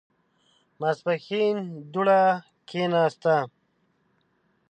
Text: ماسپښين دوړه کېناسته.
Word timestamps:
ماسپښين 0.79 1.57
دوړه 1.93 2.21
کېناسته. 2.69 3.35